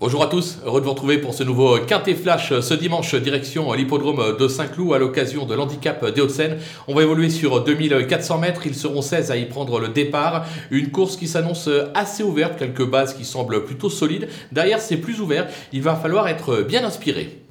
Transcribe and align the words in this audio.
Bonjour 0.00 0.22
à 0.22 0.28
tous, 0.28 0.60
heureux 0.64 0.80
de 0.80 0.84
vous 0.84 0.92
retrouver 0.92 1.18
pour 1.18 1.34
ce 1.34 1.42
nouveau 1.42 1.76
Quintet 1.80 2.14
Flash 2.14 2.60
ce 2.60 2.74
dimanche 2.74 3.16
direction 3.16 3.72
l'hippodrome 3.72 4.36
de 4.38 4.46
Saint-Cloud 4.46 4.94
à 4.94 4.98
l'occasion 5.00 5.44
de 5.44 5.56
l'handicap 5.56 6.14
des 6.14 6.20
Hauts-de-Seine. 6.20 6.58
On 6.86 6.94
va 6.94 7.02
évoluer 7.02 7.30
sur 7.30 7.64
2400 7.64 8.38
mètres, 8.38 8.64
ils 8.64 8.76
seront 8.76 9.02
16 9.02 9.32
à 9.32 9.36
y 9.36 9.46
prendre 9.46 9.80
le 9.80 9.88
départ. 9.88 10.46
Une 10.70 10.92
course 10.92 11.16
qui 11.16 11.26
s'annonce 11.26 11.68
assez 11.94 12.22
ouverte, 12.22 12.56
quelques 12.56 12.88
bases 12.88 13.14
qui 13.14 13.24
semblent 13.24 13.64
plutôt 13.64 13.90
solides. 13.90 14.28
Derrière 14.52 14.80
c'est 14.80 14.98
plus 14.98 15.20
ouvert, 15.20 15.48
il 15.72 15.82
va 15.82 15.96
falloir 15.96 16.28
être 16.28 16.62
bien 16.62 16.84
inspiré. 16.84 17.47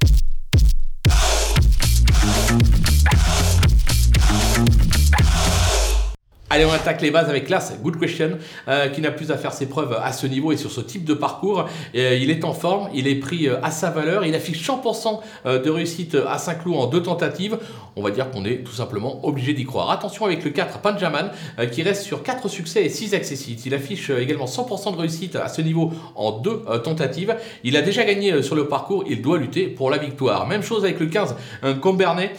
Allez, 6.58 6.66
on 6.66 6.72
attaque 6.72 7.04
les 7.04 7.12
bases 7.12 7.30
avec 7.30 7.46
classe. 7.46 7.76
Good 7.84 8.00
question, 8.00 8.40
euh, 8.68 8.88
qui 8.88 9.00
n'a 9.00 9.12
plus 9.12 9.30
à 9.30 9.38
faire 9.38 9.54
ses 9.54 9.68
preuves 9.68 9.96
à 10.04 10.12
ce 10.12 10.26
niveau 10.26 10.52
et 10.52 10.58
sur 10.58 10.72
ce 10.72 10.82
type 10.82 11.06
de 11.06 11.14
parcours. 11.14 11.70
Euh, 11.94 12.18
il 12.20 12.32
est 12.32 12.44
en 12.44 12.54
forme, 12.54 12.90
il 12.96 13.08
est 13.08 13.18
pris 13.18 13.48
euh, 13.48 13.62
à 13.62 13.70
sa 13.70 13.92
valeur, 13.92 14.26
il 14.26 14.34
affiche 14.34 14.68
100% 14.68 15.20
de 15.46 15.70
réussite 15.70 16.18
à 16.28 16.40
Saint-Cloud 16.40 16.76
en 16.76 16.88
deux 16.88 17.04
tentatives. 17.04 17.60
On 17.96 18.02
va 18.02 18.10
dire 18.10 18.32
qu'on 18.32 18.44
est 18.44 18.64
tout 18.64 18.72
simplement 18.72 19.24
obligé 19.24 19.54
d'y 19.54 19.66
croire. 19.66 19.92
Attention 19.92 20.26
avec 20.26 20.44
le 20.44 20.50
4 20.50 20.80
Panjaman, 20.80 21.30
qui 21.72 21.84
reste 21.84 22.02
sur 22.02 22.24
4 22.24 22.48
succès 22.48 22.84
et 22.84 22.90
6 22.90 23.14
accessites. 23.14 23.66
Il 23.68 23.76
affiche 23.76 24.10
également 24.10 24.46
100% 24.46 24.94
de 24.94 24.98
réussite 24.98 25.36
à 25.36 25.50
ce 25.50 25.62
niveau 25.62 25.92
en 26.16 26.32
deux 26.32 26.64
tentatives. 26.84 27.36
Il 27.64 27.76
a 27.76 27.82
déjà 27.82 28.04
gagné 28.04 28.42
sur 28.42 28.56
le 28.56 28.68
parcours, 28.68 29.04
il 29.08 29.22
doit 29.22 29.38
lutter 29.38 29.68
pour 29.68 29.90
la 29.90 29.98
victoire. 29.98 30.48
Même 30.48 30.62
chose 30.62 30.84
avec 30.84 31.00
le 31.00 31.08
15 31.08 31.36
Combernet, 31.82 32.34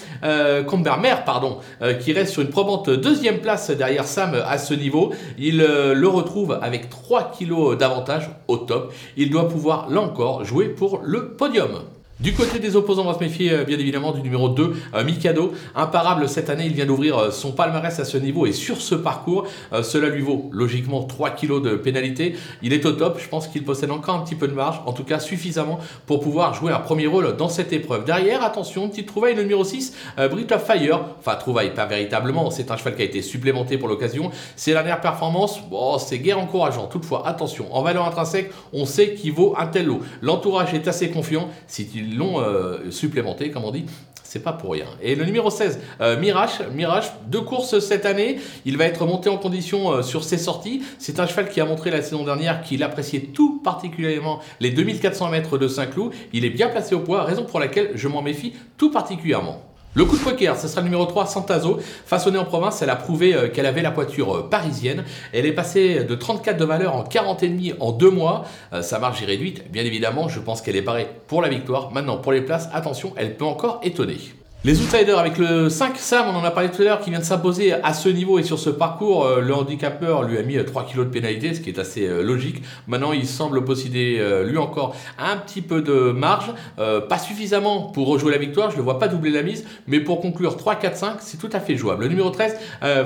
Combermer, 0.67 1.17
pardon, 1.27 1.59
qui 2.01 2.13
reste 2.13 2.33
sur 2.33 2.43
une 2.43 2.51
probante 2.51 2.91
deuxième 2.91 3.39
place 3.39 3.71
derrière 3.71 4.08
Sam 4.09 4.35
à 4.35 4.59
ce 4.59 4.75
niveau. 4.75 5.13
Il 5.39 5.61
euh, 5.61 5.95
le 5.95 6.09
retrouve 6.09 6.59
avec 6.61 6.91
3 6.91 7.31
kilos 7.31 7.79
d'avantage 7.79 8.31
au 8.49 8.57
top. 8.57 8.93
Il 9.17 9.31
doit 9.31 9.49
pouvoir 9.49 9.89
là 9.89 10.01
encore 10.01 10.45
jouer 10.45 10.69
pour 10.69 11.01
le 11.05 11.37
podium. 11.37 11.83
Du 12.21 12.35
côté 12.35 12.59
des 12.59 12.75
opposants, 12.75 13.03
on 13.03 13.13
va 13.13 13.15
se 13.15 13.21
méfier 13.21 13.53
euh, 13.53 13.63
bien 13.63 13.79
évidemment 13.79 14.11
du 14.11 14.21
numéro 14.21 14.49
2, 14.49 14.75
euh, 14.93 15.05
Mikado. 15.05 15.53
Imparable 15.77 16.29
cette 16.29 16.51
année, 16.51 16.67
il 16.67 16.73
vient 16.73 16.85
d'ouvrir 16.85 17.17
euh, 17.17 17.31
son 17.31 17.53
palmarès 17.53 17.97
à 18.01 18.05
ce 18.05 18.19
niveau 18.19 18.45
et 18.45 18.51
sur 18.51 18.81
ce 18.81 18.97
parcours, 18.97 19.47
cela 19.83 20.09
lui 20.09 20.21
vaut 20.21 20.51
logiquement 20.53 21.05
3 21.05 21.31
kilos 21.31 21.63
de 21.63 21.77
pénalité. 21.77 22.35
Il 22.61 22.73
est 22.73 22.85
au 22.87 22.91
top, 22.91 23.21
je 23.23 23.29
pense 23.29 23.47
qu'il 23.47 23.63
possède 23.63 23.93
encore 23.93 24.17
un 24.17 24.25
petit 24.25 24.35
peu 24.35 24.49
de 24.49 24.53
marge, 24.53 24.81
en 24.85 24.93
tout 24.93 25.05
cas 25.05 25.21
suffisamment 25.21 25.79
pour 26.07 26.19
pouvoir 26.19 26.55
jouer 26.55 26.73
un 26.73 26.81
premier 26.81 27.07
rôle 27.07 27.37
dans 27.37 27.49
cette 27.49 27.73
épreuve. 27.73 28.05
Derrière, 28.05 28.43
attention, 28.43 28.89
petite 28.89 29.07
trouvaille, 29.07 29.37
le 29.37 29.43
numéro 29.43 29.63
6, 29.63 29.95
Brit 30.17 30.49
of 30.51 30.65
Fire. 30.67 31.01
Enfin, 31.21 31.37
trouvaille 31.37 31.73
pas 31.73 31.87
véritablement, 31.87 32.51
c'est 32.51 32.73
un 32.73 32.77
cheval 32.77 32.97
qui 32.97 33.03
a 33.03 33.05
été 33.05 33.23
supplémenté 33.23 33.79
pour 33.79 33.87
l'occasion. 33.87 34.33
Ses 34.57 34.73
dernières 34.73 35.01
performances, 35.01 35.61
bon, 35.71 35.99
c'est 35.99 36.19
guère 36.19 36.41
encourageant. 36.41 36.89
Toutefois, 36.89 37.29
attention, 37.29 37.73
en 37.77 37.83
valeur 37.83 38.05
intrinsèque, 38.05 38.51
on 38.73 38.87
sait 38.87 39.15
qu'il 39.15 39.33
vaut 39.33 39.55
un 39.57 39.69
tel 39.69 39.87
lot. 39.87 40.01
L'entourage 40.21 40.75
est 40.75 40.89
assez 40.89 41.11
confiant. 41.11 41.49
Si 41.69 41.87
ils 42.09 42.17
l'ont 42.17 42.41
euh, 42.41 42.91
supplémenté, 42.91 43.51
comme 43.51 43.65
on 43.65 43.71
dit, 43.71 43.85
c'est 44.23 44.43
pas 44.43 44.53
pour 44.53 44.73
rien. 44.73 44.87
Et 45.03 45.15
le 45.15 45.25
numéro 45.25 45.51
16, 45.51 45.81
euh, 46.01 46.19
Mirage, 46.19 46.61
Mirage, 46.75 47.13
deux 47.27 47.41
courses 47.41 47.79
cette 47.79 48.07
année. 48.07 48.39
Il 48.65 48.77
va 48.77 48.85
être 48.85 49.07
monté 49.07 49.29
en 49.29 49.39
condition 49.39 49.93
euh, 49.93 50.03
sur 50.03 50.25
ses 50.25 50.39
sorties. 50.39 50.83
C'est 50.99 51.21
un 51.21 51.27
cheval 51.27 51.49
qui 51.49 51.61
a 51.61 51.65
montré 51.65 51.91
la 51.91 52.03
saison 52.03 52.25
dernière 52.25 52.63
qu'il 52.63 52.83
appréciait 52.83 53.21
tout 53.21 53.61
particulièrement 53.63 54.41
les 54.61 54.71
2400 54.71 55.31
mètres 55.31 55.59
de 55.59 55.69
Saint-Cloud. 55.69 56.13
Il 56.33 56.45
est 56.45 56.51
bien 56.51 56.69
placé 56.69 56.95
au 56.95 57.01
poids, 57.01 57.25
raison 57.25 57.45
pour 57.45 57.61
laquelle 57.61 57.93
je 57.95 58.09
m'en 58.09 58.23
méfie 58.23 58.53
tout 58.77 58.91
particulièrement. 58.91 59.68
Le 59.95 60.05
coup 60.05 60.17
de 60.19 60.23
poker, 60.23 60.57
ce 60.57 60.69
sera 60.69 60.83
le 60.83 60.85
numéro 60.85 61.07
3, 61.07 61.27
Santazo. 61.27 61.79
Façonnée 62.05 62.39
en 62.39 62.45
province, 62.45 62.83
elle 62.83 62.91
a 62.91 62.97
prouvé 62.97 63.35
euh, 63.35 63.49
qu'elle 63.49 63.67
avait 63.67 63.83
la 63.83 63.91
poiture 63.91 64.37
euh, 64.37 64.49
parisienne. 64.49 65.03
Elle 65.33 65.47
est 65.47 65.53
passée 65.53 66.05
de 66.05 66.15
34 66.15 66.59
de 66.59 66.65
valeur 66.65 66.95
en 66.95 67.05
40,5 67.05 67.75
en 67.81 67.93
deux 67.93 68.11
mois. 68.11 68.45
Euh, 68.73 68.83
sa 68.83 68.99
marge 68.99 69.23
est 69.23 69.27
réduite, 69.27 69.71
bien 69.73 69.85
évidemment. 69.85 70.29
Je 70.29 70.41
pense 70.41 70.61
qu'elle 70.61 70.77
est 70.77 70.83
barrée 70.83 71.09
pour 71.27 71.41
la 71.41 71.49
victoire. 71.49 71.91
Maintenant, 71.91 72.19
pour 72.19 72.33
les 72.33 72.43
places, 72.43 72.69
attention, 72.73 73.15
elle 73.17 73.37
peut 73.37 73.47
encore 73.47 73.81
étonner. 73.83 74.19
Les 74.65 74.81
outsiders 74.81 75.21
avec 75.21 75.39
le 75.39 75.69
5 75.69 75.97
Sam, 75.99 76.27
on 76.35 76.37
en 76.37 76.43
a 76.43 76.51
parlé 76.51 76.69
tout 76.69 76.83
à 76.83 76.85
l'heure, 76.85 77.01
qui 77.01 77.11
vient 77.11 77.21
de 77.21 77.25
s'imposer 77.25 77.75
à 77.75 77.95
ce 77.95 78.09
niveau 78.09 78.41
et 78.41 78.43
sur 78.43 78.59
ce 78.59 78.71
parcours. 78.71 79.25
Euh, 79.25 79.41
le 79.41 79.55
handicapeur 79.55 80.25
lui 80.25 80.37
a 80.37 80.43
mis 80.43 80.57
3 80.57 80.85
kg 80.85 80.99
de 80.99 81.05
pénalité, 81.05 81.55
ce 81.55 81.61
qui 81.61 81.71
est 81.71 81.79
assez 81.79 82.09
euh, 82.09 82.25
logique. 82.25 82.65
Maintenant, 82.89 83.13
il 83.13 83.25
semble 83.25 83.65
posséder 83.65 84.17
euh, 84.19 84.43
lui 84.43 84.59
encore 84.59 84.97
un 85.17 85.37
petit 85.37 85.63
peu 85.63 85.81
de 85.81 86.11
marge. 86.11 86.53
pas 86.77 87.19
suffisamment 87.19 87.83
pour 87.83 88.09
rejouer 88.09 88.33
la 88.33 88.39
victoire, 88.39 88.71
je 88.71 88.75
ne 88.75 88.79
le 88.79 88.83
vois 88.83 88.99
pas 88.99 89.07
doubler 89.07 89.31
la 89.31 89.45
mise, 89.45 89.65
mais 89.87 90.01
pour 90.01 90.21
conclure 90.21 90.57
3, 90.57 90.75
4, 90.75 90.97
5, 90.97 91.17
c'est 91.21 91.37
tout 91.37 91.51
à 91.53 91.61
fait 91.61 91.77
jouable. 91.77 92.03
Le 92.03 92.09
numéro 92.09 92.31
13, 92.31 92.57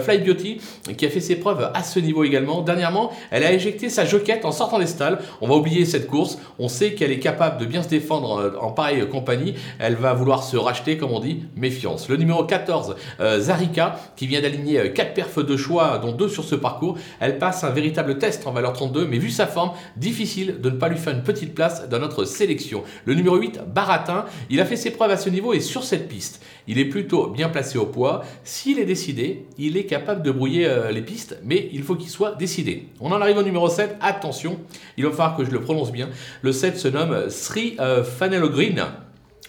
Fly 0.01 0.19
Beauty, 0.21 0.61
qui 0.97 1.05
a 1.05 1.11
fait 1.11 1.21
ses 1.21 1.37
preuves 1.37 1.71
à 1.75 1.83
ce 1.83 2.01
niveau 2.01 2.25
également. 2.25 2.63
Dernièrement, 2.63 3.13
elle 3.31 3.45
a 3.45 3.53
éjecté 3.53 3.91
sa 3.91 4.07
joquette 4.07 4.47
en 4.47 4.53
sortant 4.53 4.79
des 4.79 4.87
stalles. 4.87 5.19
On 5.43 5.49
va 5.49 5.55
oublier 5.57 5.85
cette 5.85 6.07
course. 6.07 6.39
On 6.59 6.69
sait 6.69 6.95
qu'elle 6.95 7.13
est 7.13 7.19
capable 7.19 7.61
de 7.61 7.67
bien 7.67 7.83
se 7.83 7.89
défendre 7.89 8.57
en 8.61 8.71
pareille 8.71 9.07
compagnie. 9.09 9.55
Elle 9.79 9.97
va 9.97 10.15
vouloir 10.15 10.43
se 10.43 10.57
racheter, 10.57 10.97
comme 10.97 11.13
on 11.13 11.21
dit 11.21 11.42
méfiance. 11.57 12.09
Le 12.09 12.17
numéro 12.17 12.45
14, 12.45 12.97
euh, 13.21 13.41
Zarika, 13.41 13.97
qui 14.17 14.27
vient 14.27 14.41
d'aligner 14.41 14.93
4 14.93 15.09
euh, 15.11 15.15
perfs 15.15 15.39
de 15.39 15.57
choix, 15.57 15.99
dont 15.99 16.13
2 16.13 16.29
sur 16.29 16.45
ce 16.45 16.55
parcours. 16.55 16.99
Elle 17.21 17.39
passe 17.39 17.65
un 17.65 17.71
véritable 17.71 18.19
test 18.19 18.47
en 18.47 18.53
valeur 18.53 18.73
32, 18.73 19.07
mais 19.07 19.19
vu 19.19 19.31
sa 19.31 19.47
forme, 19.47 19.73
difficile 19.97 20.61
de 20.61 20.71
ne 20.71 20.77
pas 20.77 20.89
lui 20.89 20.99
faire 20.99 21.15
une 21.15 21.23
petite 21.23 21.55
place 21.55 21.89
dans 21.89 21.99
notre 21.99 22.25
sélection. 22.25 22.83
Le 23.05 23.15
numéro 23.15 23.37
8, 23.37 23.61
Baratin, 23.73 24.25
il 24.51 24.61
a 24.61 24.65
fait 24.65 24.77
ses 24.77 24.91
preuves 24.91 25.11
à 25.11 25.17
ce 25.17 25.29
niveau 25.29 25.53
et 25.53 25.61
sur 25.61 25.85
cette 25.85 26.09
piste. 26.09 26.43
Il 26.67 26.79
est 26.79 26.85
plutôt 26.85 27.29
bien 27.29 27.49
placé 27.49 27.79
au 27.79 27.87
poids. 27.87 28.23
S'il 28.45 28.79
est 28.79 28.85
décidé, 28.85 29.47
il 29.59 29.77
est 29.77 29.87
capable 29.87 30.23
de 30.23 30.31
brouiller 30.31 30.67
euh, 30.67 30.91
les 30.91 31.03
pistes, 31.03 31.39
mais 31.45 31.69
il 31.73 31.83
faut 31.83 31.97
qu'il 31.97 32.11
soit 32.11 32.35
décidé. 32.35 32.89
On 33.01 33.13
en 33.13 33.21
arrive 33.21 33.39
au 33.39 33.43
numéro 33.43 33.69
7. 33.69 33.97
Attention, 34.01 34.59
il 34.97 35.05
va 35.05 35.11
falloir 35.11 35.37
que 35.37 35.45
je 35.45 35.51
le 35.51 35.61
prononce 35.61 35.93
bien. 35.93 36.09
Le 36.43 36.53
7 36.53 36.79
se 36.79 36.89
nomme 36.89 37.29
Sri 37.29 37.77
Fanelogreen 38.19 38.87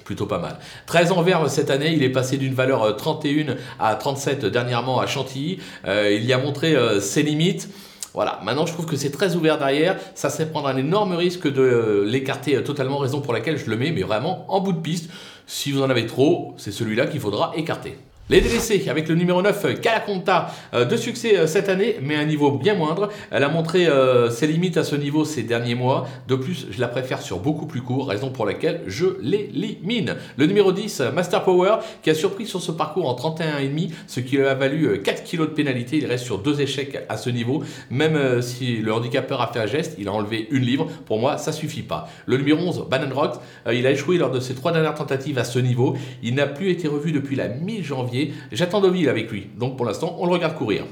plutôt 0.03 0.25
pas 0.25 0.40
mal. 0.40 0.58
13 0.86 1.12
en 1.12 1.22
vert 1.22 1.50
cette 1.50 1.69
année, 1.69 1.94
il 1.94 2.03
est 2.03 2.09
passé 2.09 2.38
d'une 2.38 2.53
valeur 2.53 2.96
31 2.96 3.50
euh, 3.50 3.56
à 3.80 3.96
37 3.96 4.46
dernièrement 4.46 5.00
à 5.00 5.08
Chantilly. 5.08 5.59
Euh, 5.86 6.12
il 6.12 6.25
y 6.25 6.34
a 6.34 6.38
montré 6.38 6.75
euh, 6.75 7.00
ses 7.00 7.24
limites. 7.24 7.69
Voilà, 8.14 8.40
maintenant 8.44 8.68
je 8.68 8.74
trouve 8.74 8.86
que 8.86 8.96
c'est 8.96 9.09
très 9.09 9.36
ouvert 9.36 9.58
derrière, 9.58 9.97
ça 10.14 10.30
serait 10.30 10.46
prendre 10.46 10.68
un 10.68 10.78
énorme 10.78 11.14
risque 11.14 11.52
de 11.52 12.06
l'écarter 12.08 12.64
totalement, 12.64 13.00
raison 13.00 13.22
pour 13.22 13.34
laquelle 13.34 13.58
je 13.58 13.68
le 13.68 13.75
mets, 13.75 13.91
mais 13.91 14.03
vraiment 14.03 14.46
en 14.53 14.59
bout 14.59 14.74
de 14.74 14.81
piste. 14.81 15.09
Si 15.47 15.72
vous 15.72 15.81
en 15.81 15.90
avez 15.90 16.06
trop, 16.06 16.53
c'est 16.58 16.72
celui-là 16.72 17.08
qu'il 17.08 17.20
faudra 17.20 17.53
écarter. 17.56 17.97
Les 18.29 18.39
délaissés 18.39 18.88
avec 18.88 19.09
le 19.09 19.16
numéro 19.16 19.41
9, 19.41 19.81
Calaconta, 19.81 20.50
euh, 20.73 20.85
de 20.85 20.95
succès 20.95 21.38
euh, 21.38 21.45
cette 21.45 21.67
année, 21.67 21.97
mais 22.01 22.16
à 22.16 22.19
un 22.19 22.25
niveau 22.25 22.51
bien 22.51 22.73
moindre. 22.73 23.09
Elle 23.31 23.44
a 23.44 23.50
montré 23.50 23.85
euh, 23.85 24.29
ses 24.29 24.47
limites 24.47 24.78
à 24.78 24.85
ce 24.85 24.95
niveau 24.95 25.25
ces 25.25 25.44
derniers 25.44 25.75
mois. 25.75 26.07
De 26.29 26.35
plus, 26.35 26.67
je 26.72 26.79
la 26.79 26.88
préfère 26.88 27.22
sur 27.22 27.39
beaucoup 27.39 27.66
plus 27.66 27.81
court, 27.81 28.07
raison 28.07 28.29
pour 28.29 28.45
laquelle 28.45 28.79
je 28.88 29.07
l'élimine. 29.22 30.16
Le 30.38 30.45
numéro 30.45 30.72
10, 30.72 31.01
Master 31.13 31.44
Power, 31.44 31.79
qui 32.01 32.11
a 32.11 32.16
surpris 32.16 32.45
sur 32.45 32.61
ce 32.61 32.72
parcours 32.72 33.09
en 33.09 33.13
31,5, 33.13 33.91
ce 34.07 34.22
qui 34.22 34.38
lui 34.38 34.45
a 34.45 34.53
valu 34.53 35.01
4 35.03 35.29
kg 35.29 35.41
de 35.41 35.45
pénalité. 35.47 35.97
Il 35.97 36.05
reste 36.05 36.23
sur 36.23 36.38
deux 36.38 36.61
échecs 36.61 37.00
à 37.09 37.17
ce 37.17 37.29
niveau. 37.29 37.61
Même 37.90 38.41
si 38.41 38.78
le 38.78 38.94
handicapeur 38.94 39.41
a 39.41 39.47
fait 39.51 39.59
un 39.59 39.67
geste, 39.67 39.95
il 40.00 40.07
a 40.07 40.13
enlevé 40.13 40.47
une 40.50 40.63
livre. 40.63 40.88
Pour 41.07 41.19
moi, 41.19 41.38
ça 41.38 41.51
suffit 41.51 41.81
pas. 41.81 42.07
Le 42.25 42.38
numéro 42.38 42.61
11, 42.61 42.85
Banana 42.90 43.13
Rock, 43.13 43.34
il 43.69 43.85
a 43.85 43.91
échoué 43.91 44.17
lors 44.17 44.31
de 44.31 44.40
ses 44.40 44.55
trois 44.55 44.72
dernières 44.72 44.95
tentatives 44.95 45.38
à 45.38 45.44
ce 45.44 45.59
niveau. 45.59 45.97
Il 46.23 46.35
n'a 46.35 46.47
plus 46.47 46.72
été 46.72 46.88
revu 46.88 47.11
depuis 47.11 47.35
la 47.35 47.50
mi-janvier 47.50 48.12
J'attends 48.51 48.81
Deauville 48.81 49.09
avec 49.09 49.31
lui. 49.31 49.47
Donc 49.57 49.78
pour 49.78 49.85
l'instant, 49.85 50.16
on 50.19 50.25
le 50.25 50.31
regarde 50.31 50.56
courir. 50.56 50.85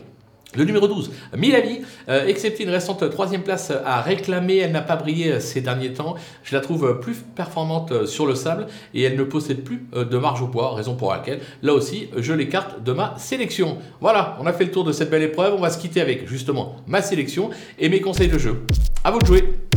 Le 0.53 0.65
numéro 0.65 0.85
12, 0.85 1.11
Milavi, 1.37 1.79
euh, 2.09 2.27
excepté 2.27 2.63
une 2.63 2.71
récente 2.71 3.09
troisième 3.09 3.41
place 3.41 3.71
à 3.85 4.01
réclamer, 4.01 4.57
elle 4.57 4.73
n'a 4.73 4.81
pas 4.81 4.97
brillé 4.97 5.39
ces 5.39 5.61
derniers 5.61 5.93
temps. 5.93 6.15
Je 6.43 6.53
la 6.53 6.61
trouve 6.61 6.99
plus 6.99 7.15
performante 7.35 8.05
sur 8.05 8.25
le 8.25 8.35
sable 8.35 8.67
et 8.93 9.03
elle 9.03 9.15
ne 9.15 9.23
possède 9.23 9.63
plus 9.63 9.85
de 9.93 10.17
marge 10.17 10.41
au 10.41 10.47
poids, 10.47 10.75
raison 10.75 10.95
pour 10.95 11.13
laquelle, 11.13 11.39
là 11.63 11.73
aussi, 11.73 12.09
je 12.17 12.33
l'écarte 12.33 12.83
de 12.83 12.91
ma 12.91 13.15
sélection. 13.17 13.77
Voilà, 14.01 14.37
on 14.41 14.45
a 14.45 14.51
fait 14.51 14.65
le 14.65 14.71
tour 14.71 14.83
de 14.83 14.91
cette 14.91 15.09
belle 15.09 15.23
épreuve. 15.23 15.53
On 15.53 15.61
va 15.61 15.69
se 15.69 15.77
quitter 15.77 16.01
avec 16.01 16.27
justement 16.27 16.75
ma 16.85 17.01
sélection 17.01 17.49
et 17.79 17.87
mes 17.87 18.01
conseils 18.01 18.27
de 18.27 18.37
jeu. 18.37 18.65
À 19.05 19.11
vous 19.11 19.19
de 19.19 19.25
jouer! 19.25 19.70